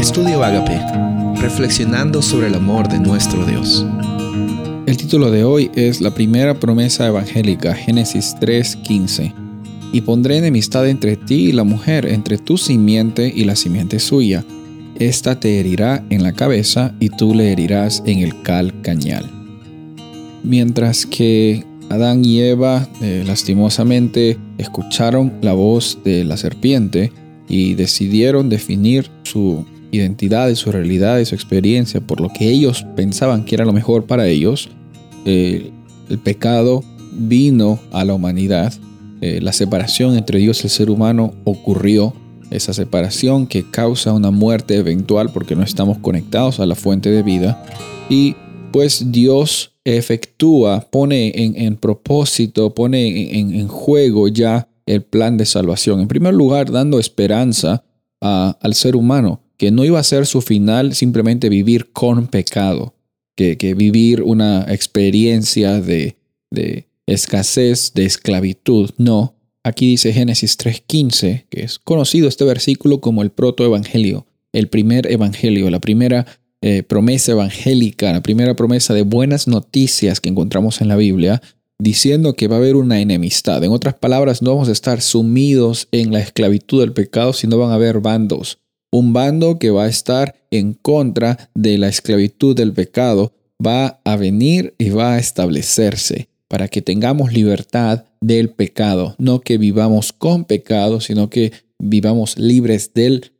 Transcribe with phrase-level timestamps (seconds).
[0.00, 0.80] Estudio Agape,
[1.42, 3.84] reflexionando sobre el amor de nuestro Dios.
[4.86, 9.34] El título de hoy es La primera promesa evangélica, Génesis 3:15.
[9.92, 14.42] Y pondré enemistad entre ti y la mujer, entre tu simiente y la simiente suya.
[14.98, 19.30] Esta te herirá en la cabeza y tú le herirás en el calcañal.
[20.42, 27.12] Mientras que Adán y Eva eh, lastimosamente escucharon la voz de la serpiente
[27.50, 32.86] y decidieron definir su identidad y su realidad y su experiencia por lo que ellos
[32.96, 34.68] pensaban que era lo mejor para ellos,
[35.24, 35.70] eh,
[36.08, 36.82] el pecado
[37.12, 38.72] vino a la humanidad,
[39.20, 42.14] eh, la separación entre Dios y el ser humano ocurrió,
[42.50, 47.22] esa separación que causa una muerte eventual porque no estamos conectados a la fuente de
[47.22, 47.64] vida
[48.08, 48.34] y
[48.72, 56.00] pues Dios efectúa, pone en, propósito, pone en, juego ya el plan de salvación.
[56.00, 57.84] En primer lugar, dando esperanza
[58.20, 62.94] al ser humano, que no iba a ser su final simplemente vivir con pecado,
[63.36, 66.16] que, vivir una experiencia de,
[66.50, 68.88] de escasez, de esclavitud.
[68.96, 75.12] No, aquí dice Génesis 3.15, que es conocido este versículo como el protoevangelio, el primer
[75.12, 76.24] evangelio, la primera
[76.62, 81.42] eh, promesa evangélica, la primera promesa de buenas noticias que encontramos en la Biblia,
[81.78, 83.62] diciendo que va a haber una enemistad.
[83.62, 87.72] En otras palabras, no vamos a estar sumidos en la esclavitud del pecado, sino van
[87.72, 88.59] a haber bandos.
[88.90, 93.32] Un bando que va a estar en contra de la esclavitud del pecado
[93.64, 99.58] va a venir y va a establecerse para que tengamos libertad del pecado, no que
[99.58, 103.32] vivamos con pecado, sino que vivamos libres del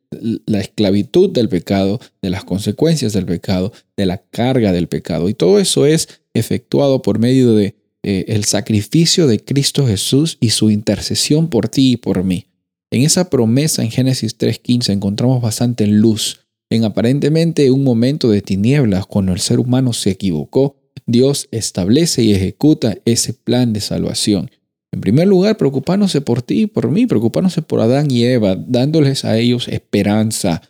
[0.47, 5.29] la esclavitud del pecado, de las consecuencias del pecado, de la carga del pecado.
[5.29, 10.51] Y todo eso es efectuado por medio de eh, el sacrificio de Cristo Jesús y
[10.51, 12.47] su intercesión por ti y por mí.
[12.93, 16.41] En esa promesa en Génesis 3.15 encontramos bastante luz.
[16.71, 22.33] En aparentemente un momento de tinieblas, cuando el ser humano se equivocó, Dios establece y
[22.33, 24.51] ejecuta ese plan de salvación.
[24.93, 29.25] En primer lugar, preocupándose por ti y por mí, preocupándose por Adán y Eva, dándoles
[29.25, 30.63] a ellos esperanza,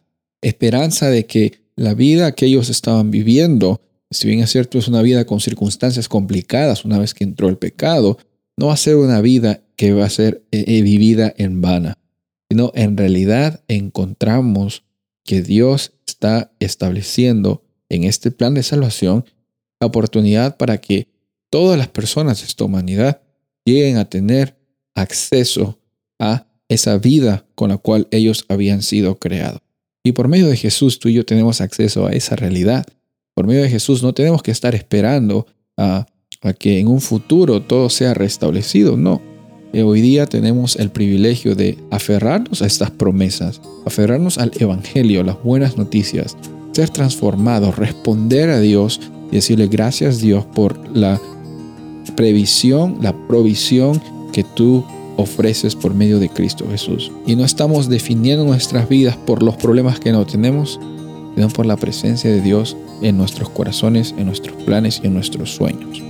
[0.42, 3.80] esperanza de que la vida que ellos estaban viviendo,
[4.10, 7.56] si bien es cierto es una vida con circunstancias complicadas una vez que entró el
[7.56, 8.18] pecado,
[8.58, 11.96] no va a ser una vida que va a ser eh, eh, vivida en vana,
[12.50, 14.82] sino en realidad encontramos
[15.24, 19.24] que Dios está estableciendo en este plan de salvación
[19.80, 21.08] la oportunidad para que
[21.50, 23.22] todas las personas de esta humanidad
[23.64, 24.58] lleguen a tener
[24.94, 25.78] acceso
[26.18, 29.60] a esa vida con la cual ellos habían sido creados.
[30.04, 32.86] Y por medio de Jesús tú y yo tenemos acceso a esa realidad.
[33.34, 35.46] Por medio de Jesús no tenemos que estar esperando
[35.76, 36.06] a,
[36.58, 39.29] que en un futuro todo sea restablecido, no.
[39.72, 45.40] Eh, hoy día tenemos el privilegio de aferrarnos a estas promesas, aferrarnos al Evangelio, las
[45.44, 46.36] buenas noticias,
[46.72, 49.00] ser transformados, responder a Dios
[49.30, 51.20] y decirle gracias Dios por la
[52.16, 54.84] previsión, la provisión que tú
[55.16, 57.12] ofreces por medio de Cristo Jesús.
[57.24, 60.80] Y no estamos definiendo nuestras vidas por los problemas que no tenemos,
[61.36, 65.54] sino por la presencia de Dios en nuestros corazones, en nuestros planes y en nuestros
[65.54, 66.09] sueños.